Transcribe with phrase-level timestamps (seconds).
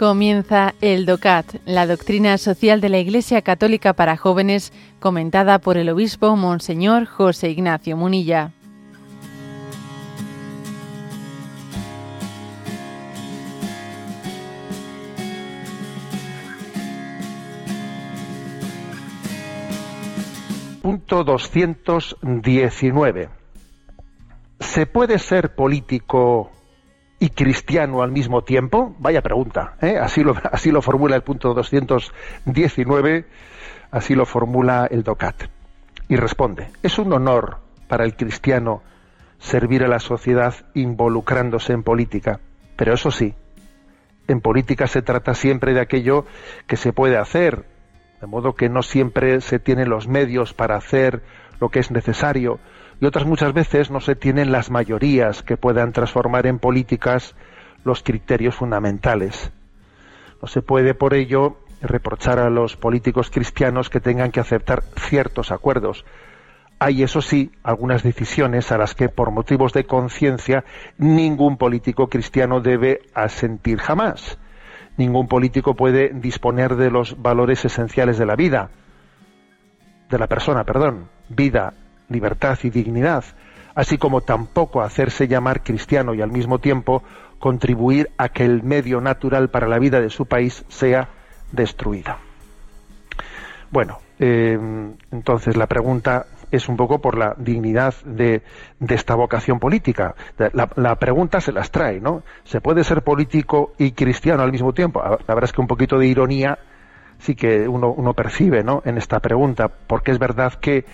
[0.00, 5.90] Comienza el DOCAT, la doctrina social de la Iglesia Católica para jóvenes, comentada por el
[5.90, 8.52] obispo Monseñor José Ignacio Munilla.
[20.80, 23.28] Punto 219.
[24.60, 26.50] ¿Se puede ser político
[27.20, 28.96] y cristiano al mismo tiempo?
[28.98, 29.76] Vaya pregunta.
[29.80, 29.98] ¿eh?
[29.98, 33.26] Así, lo, así lo formula el punto 219,
[33.92, 35.44] así lo formula el DOCAT.
[36.08, 38.82] Y responde, es un honor para el cristiano
[39.38, 42.40] servir a la sociedad involucrándose en política.
[42.76, 43.34] Pero eso sí,
[44.26, 46.24] en política se trata siempre de aquello
[46.66, 47.64] que se puede hacer,
[48.20, 51.22] de modo que no siempre se tienen los medios para hacer
[51.60, 52.58] lo que es necesario
[53.00, 57.34] y otras muchas veces no se tienen las mayorías que puedan transformar en políticas
[57.82, 59.52] los criterios fundamentales.
[60.42, 65.50] No se puede por ello reprochar a los políticos cristianos que tengan que aceptar ciertos
[65.50, 66.04] acuerdos.
[66.78, 70.64] Hay, eso sí, algunas decisiones a las que, por motivos de conciencia,
[70.98, 74.38] ningún político cristiano debe asentir jamás.
[74.96, 78.70] Ningún político puede disponer de los valores esenciales de la vida,
[80.10, 81.72] de la persona, perdón, vida,
[82.10, 83.24] libertad y dignidad,
[83.74, 87.02] así como tampoco hacerse llamar cristiano y al mismo tiempo
[87.38, 91.08] contribuir a que el medio natural para la vida de su país sea
[91.52, 92.18] destruida.
[93.70, 94.58] Bueno, eh,
[95.10, 98.42] entonces la pregunta es un poco por la dignidad de,
[98.88, 100.14] esta vocación política.
[100.52, 102.22] La, pregunta se las trae, ¿no?
[102.44, 105.00] ¿Se puede ser político y cristiano al mismo tiempo?
[105.02, 106.58] La verdad es que un poquito de ironía
[107.18, 108.82] sí que uno, uno percibe, ¿no?
[108.84, 110.84] En esta pregunta, porque es verdad que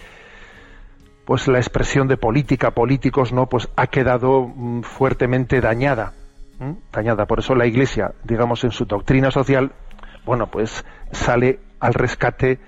[1.26, 3.47] pues la expresión de política, políticos, ¿no?
[3.47, 6.12] Pues ha quedado mm, fuertemente dañada,
[6.92, 7.26] dañada.
[7.26, 9.72] Por eso la Iglesia, digamos, en su doctrina social,
[10.25, 12.60] bueno, pues sale al rescate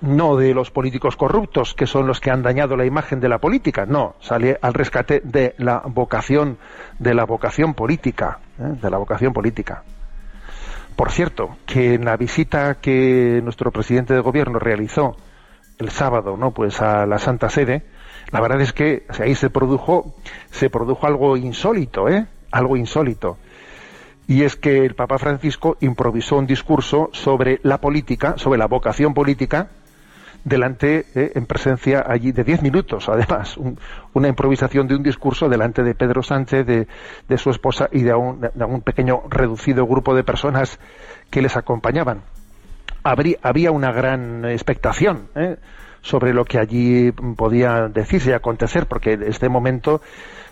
[0.00, 3.38] no de los políticos corruptos, que son los que han dañado la imagen de la
[3.38, 6.58] política, no, sale al rescate de la vocación,
[6.98, 8.74] de la vocación política, ¿eh?
[8.82, 9.84] de la vocación política.
[10.96, 15.16] Por cierto, que en la visita que nuestro presidente de gobierno realizó
[15.78, 16.52] el sábado, ¿no?
[16.52, 17.82] Pues a la Santa Sede,
[18.30, 20.14] la verdad es que ahí se produjo,
[20.50, 22.26] se produjo algo insólito, ¿eh?
[22.50, 23.38] Algo insólito.
[24.26, 29.14] Y es que el Papa Francisco improvisó un discurso sobre la política, sobre la vocación
[29.14, 29.68] política,
[30.44, 31.32] delante, ¿eh?
[31.34, 33.56] en presencia allí de diez minutos, además,
[34.12, 36.88] una improvisación de un discurso delante de Pedro Sánchez, de,
[37.28, 40.78] de su esposa y de un, de un pequeño reducido grupo de personas
[41.30, 42.22] que les acompañaban
[43.02, 45.56] habría, una gran expectación ¿eh?
[46.02, 50.00] sobre lo que allí podía decirse y acontecer, porque en este momento,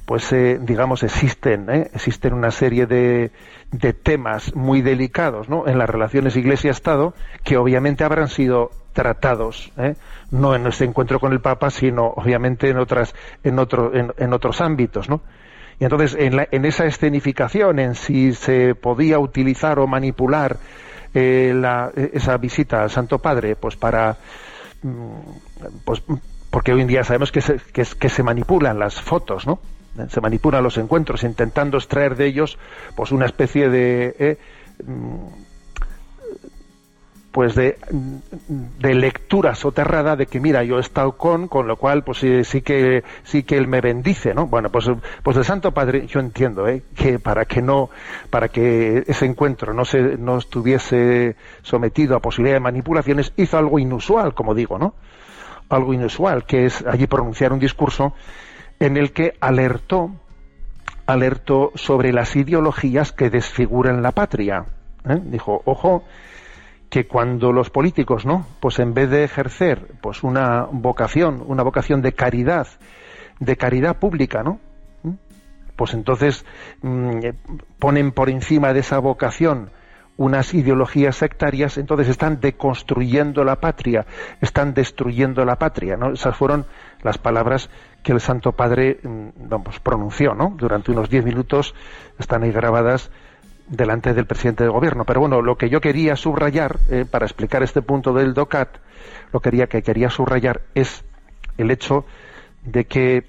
[0.05, 1.91] pues eh, digamos, existen, ¿eh?
[1.93, 3.31] existen una serie de,
[3.71, 5.67] de temas muy delicados ¿no?
[5.67, 9.73] en las relaciones Iglesia-Estado que obviamente habrán sido tratados,
[10.33, 14.61] no en este encuentro con el Papa, sino obviamente en otras, en otro, en, otros
[14.61, 15.21] ámbitos, ¿no?
[15.79, 20.59] Y entonces, en, en esa escenificación, en si se podía utilizar o manipular
[21.15, 24.17] eh, la, esa visita al Santo Padre, pues para,
[24.83, 26.03] mm, pues
[26.51, 29.61] porque hoy en día sabemos que se, que, se manipulan las fotos, ¿no?
[30.09, 32.59] Se manipulan los encuentros, intentando extraer de ellos,
[32.97, 34.39] pues una especie de eh,
[34.85, 35.50] mm,
[37.31, 37.79] pues de,
[38.79, 42.63] de, lectura soterrada de que mira yo he estado con con lo cual pues sí,
[42.63, 44.91] que sí que él me bendice no bueno pues
[45.23, 46.83] pues el Santo Padre yo entiendo ¿eh?
[46.97, 47.91] que para que no
[48.31, 53.79] para que ese encuentro no se no estuviese sometido a posibilidad de manipulaciones hizo algo
[53.79, 54.95] inusual como digo no
[55.69, 58.13] algo inusual que es allí pronunciar un discurso
[58.81, 60.11] en el que alertó
[61.07, 64.65] alertó sobre las ideologías que desfiguran la patria
[65.09, 65.21] ¿eh?
[65.23, 66.03] dijo ojo
[66.91, 68.45] que cuando los políticos, ¿no?
[68.59, 72.67] Pues en vez de ejercer pues una vocación, una vocación de caridad,
[73.39, 74.59] de caridad pública, ¿no?
[75.05, 75.13] ¿Mm?
[75.77, 76.45] Pues entonces
[76.83, 77.21] mm,
[77.79, 79.71] ponen por encima de esa vocación
[80.17, 84.05] unas ideologías sectarias, entonces están deconstruyendo la patria,
[84.43, 86.13] están destruyendo la patria, ¿no?
[86.13, 86.67] Esas fueron
[87.03, 87.71] las palabras
[88.03, 90.55] que el Santo Padre mm, vamos, pronunció, ¿no?
[90.57, 91.73] Durante unos diez minutos
[92.19, 93.13] están ahí grabadas
[93.71, 95.05] delante del presidente del gobierno.
[95.05, 98.69] Pero bueno, lo que yo quería subrayar, eh, para explicar este punto del DOCAT,
[99.33, 101.05] lo quería, que quería subrayar es
[101.57, 102.05] el hecho
[102.65, 103.25] de que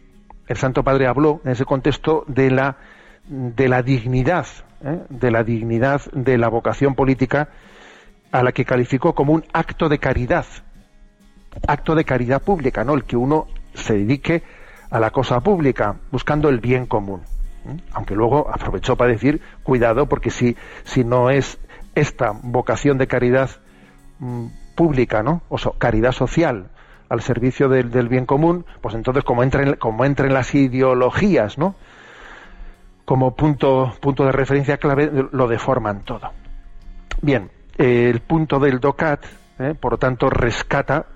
[0.48, 2.78] el Santo Padre habló en ese contexto de la,
[3.28, 4.48] de la dignidad,
[4.84, 7.50] eh, de la dignidad de la vocación política
[8.32, 10.46] a la que calificó como un acto de caridad,
[11.68, 12.96] acto de caridad pública, ¿no?
[12.96, 14.44] El que uno se dedique
[14.90, 17.22] a la cosa pública, buscando el bien común.
[17.94, 21.60] Aunque luego aprovechó para decir, cuidado, porque si, si no es
[21.96, 23.50] esta vocación de caridad
[24.20, 25.44] mm, pública, ¿no?
[25.50, 26.70] O caridad social
[27.10, 31.76] al servicio del, bien común, pues entonces como entren, como las ideologías, ¿no?
[33.04, 36.32] Como punto, punto de referencia clave, lo deforman todo.
[37.22, 39.26] Bien, el punto del DOCAT,
[39.60, 39.76] ¿eh?
[39.78, 41.08] por lo tanto, rescata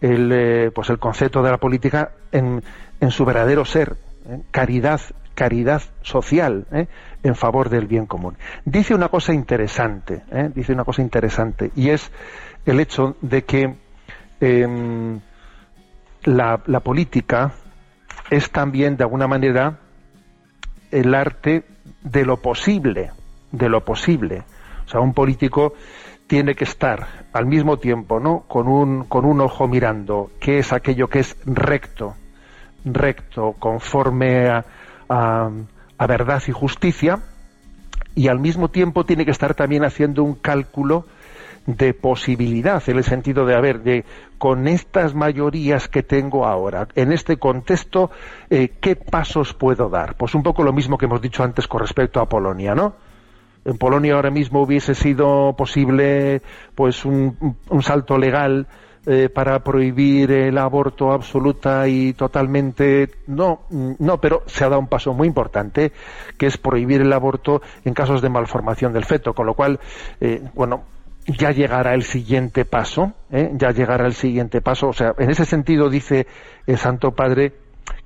[0.00, 2.62] el, eh, pues el concepto de la política en,
[3.00, 3.96] en su verdadero ser,
[4.26, 4.40] ¿eh?
[4.50, 5.00] caridad,
[5.34, 6.66] caridad social,
[7.22, 8.36] en favor del bien común.
[8.64, 10.22] Dice una cosa interesante,
[10.54, 12.10] dice una cosa interesante, y es
[12.66, 13.74] el hecho de que
[14.40, 15.20] em,
[16.24, 17.52] la, la política
[18.30, 19.78] es también, de alguna manera,
[20.90, 21.64] el arte
[22.02, 23.10] de lo posible,
[23.52, 24.44] de lo posible.
[24.86, 25.74] O sea, un político
[26.26, 28.44] tiene que estar al mismo tiempo, ¿no?
[28.48, 32.14] Con un, con un ojo mirando qué es aquello que es recto,
[32.84, 34.64] recto, conforme a,
[35.14, 37.20] a, verdad y justicia,
[38.14, 41.06] y al mismo tiempo tiene que estar también haciendo un cálculo
[41.66, 44.04] de posibilidad, en el sentido de, a ver, de
[44.36, 48.10] con estas mayorías que tengo ahora, en este contexto,
[48.50, 50.16] eh, ¿qué pasos puedo dar?
[50.16, 52.94] Pues un poco lo mismo que hemos dicho antes con respecto a Polonia, ¿no?
[53.64, 56.42] en Polonia ahora mismo hubiese sido posible
[56.74, 58.66] pues un, salto legal
[59.06, 64.88] eh, para prohibir el aborto absoluta y totalmente no no pero se ha dado un
[64.88, 65.92] paso muy importante
[66.38, 69.78] que es prohibir el aborto en casos de malformación del feto con lo cual
[70.20, 70.84] eh, bueno
[71.26, 73.50] ya llegará el siguiente paso ¿eh?
[73.54, 76.26] ya llegará el siguiente paso o sea en ese sentido dice
[76.66, 77.52] el Santo Padre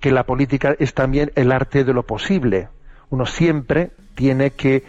[0.00, 2.68] que la política es también el arte de lo posible
[3.10, 4.84] uno siempre tiene que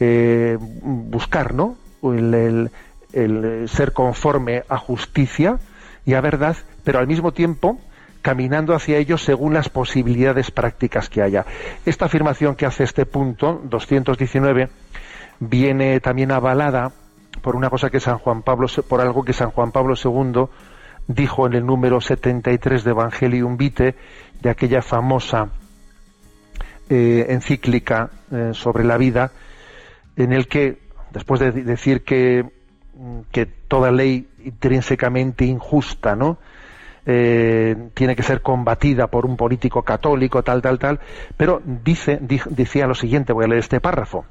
[0.00, 1.76] eh, buscar, ¿no?
[2.02, 2.70] El,
[3.12, 5.58] ser conforme a justicia
[6.04, 7.78] y a verdad, pero al mismo tiempo
[8.22, 11.44] caminando hacia ello según las posibilidades prácticas que haya.
[11.84, 14.70] Esta afirmación que hace este punto, 219,
[15.40, 16.92] viene también avalada
[17.42, 20.44] por una cosa que San Juan Pablo, por algo que San Juan Pablo II
[21.08, 23.96] dijo en el número 73 de Evangelium Vitae,
[24.40, 25.48] de aquella famosa
[26.88, 29.32] eh, encíclica eh, sobre la vida,
[30.16, 30.78] en el que,
[31.10, 32.61] después de decir que,
[33.30, 36.38] que toda ley intrínsecamente injusta, ¿no?
[37.04, 41.00] Eh, tiene que ser combatida por un político católico, tal, tal, tal,
[41.36, 44.24] pero dice, decía lo siguiente, voy a leer este párrafo.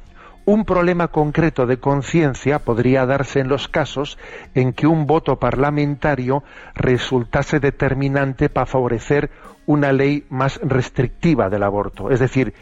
[0.45, 4.17] Un problema concreto de conciencia podría darse en los casos
[4.55, 6.43] en que un voto parlamentario
[6.73, 9.29] resultase determinante para favorecer
[9.67, 12.09] una ley más restrictiva del aborto.
[12.09, 12.53] Es decir,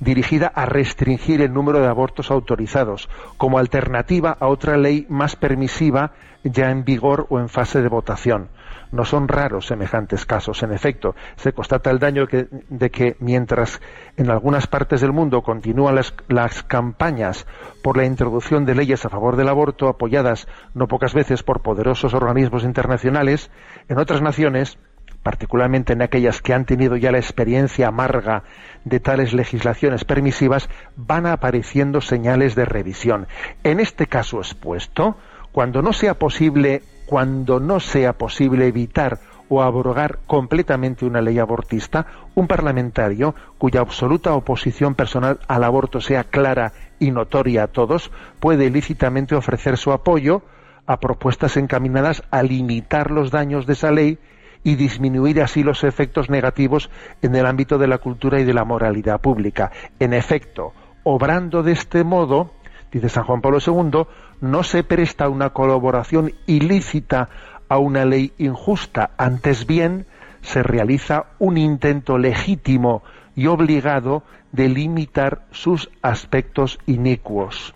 [0.00, 6.12] dirigida a restringir el número de abortos autorizados, como alternativa a otra ley más permisiva
[6.44, 8.48] ya en vigor o en fase de votación.
[8.92, 10.62] No son raros semejantes casos.
[10.62, 12.26] En efecto, se constata el daño
[12.68, 13.80] de que mientras
[14.16, 17.46] en algunas partes del mundo continúan las, las, campañas
[17.82, 22.14] por la introducción de leyes a favor del aborto, apoyadas no pocas veces por poderosos
[22.14, 23.50] organismos internacionales,
[23.88, 24.78] en otras naciones
[25.26, 28.44] particularmente en aquellas que han tenido ya la experiencia amarga
[28.84, 33.26] de tales legislaciones permisivas, van apareciendo señales de revisión.
[33.64, 35.16] En este caso expuesto,
[35.50, 39.18] cuando no sea posible, cuando no sea posible evitar
[39.48, 42.06] o abrogar completamente una ley abortista,
[42.36, 48.70] un parlamentario cuya absoluta oposición personal al aborto sea clara y notoria a todos, puede
[48.70, 50.42] lícitamente ofrecer su apoyo
[50.86, 54.20] a propuestas encaminadas a limitar los daños de esa ley
[54.66, 56.90] y disminuir así los efectos negativos
[57.22, 59.70] en el ámbito de la cultura y de la moralidad pública.
[60.00, 60.72] En efecto,
[61.04, 62.50] obrando de este modo,
[62.90, 64.08] dice San Juan Pablo II,
[64.40, 67.28] no se presta una colaboración ilícita
[67.68, 70.06] a una ley injusta, antes bien
[70.40, 73.04] se realiza un intento legítimo
[73.36, 77.72] y obligado de limitar sus aspectos inicuos.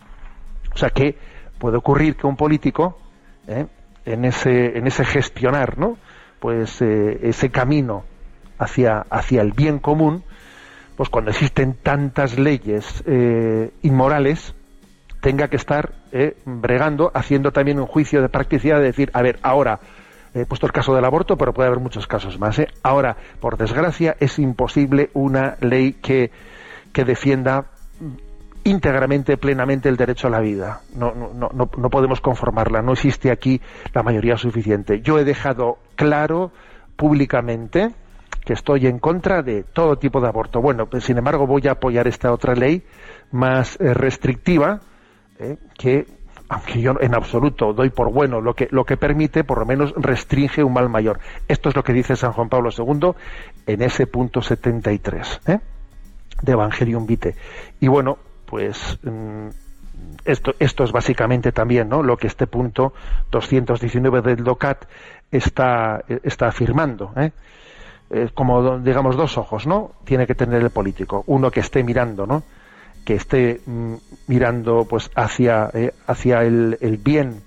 [0.75, 1.17] O sea que
[1.57, 2.99] puede ocurrir que un político,
[3.47, 3.67] ¿eh?
[4.07, 5.97] en, ese, en ese gestionar, ¿no?
[6.41, 8.05] Pues eh, ese camino
[8.59, 10.25] hacia, hacia el bien común,
[10.97, 14.55] pues cuando existen tantas leyes eh, inmorales,
[15.21, 19.39] tenga que estar eh, bregando, haciendo también un juicio de practicidad de decir, a ver,
[19.43, 19.81] ahora,
[20.35, 22.61] he puesto el caso del aborto, pero puede haber muchos casos más.
[22.83, 26.31] Ahora, por desgracia, es imposible una ley que,
[26.93, 27.67] que defienda
[28.65, 30.83] íntegramente, plenamente el derecho a la vida.
[30.95, 33.61] No, no, no, no podemos conformarla, no existe aquí
[33.93, 35.01] la mayoría suficiente.
[35.01, 36.51] Yo he dejado claro
[36.97, 37.91] públicamente
[38.43, 40.63] que estoy en contra de todo tipo de aborto.
[40.63, 42.83] Bueno, pues, sin embargo voy a apoyar esta otra ley
[43.33, 44.81] más eh, restrictiva
[45.39, 46.07] eh, que
[46.49, 49.93] aunque yo en absoluto doy por bueno lo que, lo que permite, por lo menos
[49.95, 51.21] restringe un mal mayor.
[51.47, 53.13] Esto es lo que dice San Juan Pablo II
[53.67, 55.41] en ese punto 73.
[55.47, 55.59] ¿eh?
[56.43, 57.35] de Evangelium Vitae.
[57.79, 58.17] Y bueno,
[58.47, 59.49] pues mm,
[60.25, 62.03] esto, esto es básicamente también ¿no?
[62.03, 62.93] lo que este punto
[63.31, 64.85] 219 del DOCAT
[65.31, 67.13] está, está afirmando.
[67.17, 67.31] ¿eh?
[68.35, 69.93] como, digamos, dos ojos, ¿no?
[70.05, 71.23] Tiene que tener el político.
[71.27, 72.43] Uno que esté mirando, ¿no?
[73.05, 73.95] Que esté mm,
[74.27, 77.43] mirando pues hacia, eh, hacia el, el, bien,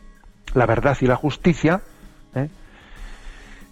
[0.54, 1.82] la verdad y la justicia.
[2.34, 2.48] ¿eh?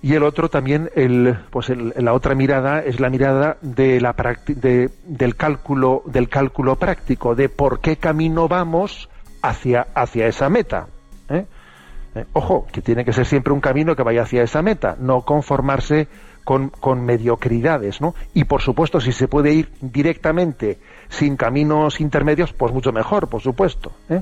[0.03, 4.15] Y el otro también, el, pues la otra mirada es la mirada de la
[4.48, 9.10] de, del cálculo, del cálculo práctico, de por qué camino vamos
[9.43, 10.88] hacia, hacia esa meta.
[11.29, 11.46] ¿eh?
[12.34, 16.08] ojo, que tiene que ser siempre un camino que vaya hacia esa meta, no conformarse
[16.43, 18.15] con, con, mediocridades, ¿no?
[18.34, 20.79] Y por supuesto, si se puede ir directamente
[21.10, 23.91] sin caminos intermedios, pues mucho mejor, por supuesto.
[24.10, 24.22] ¿eh?